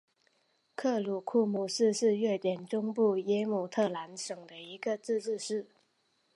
[0.75, 5.67] 克鲁库姆市是瑞典中部耶姆特兰省的一个自治市。